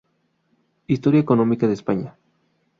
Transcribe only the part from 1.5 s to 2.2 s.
de España.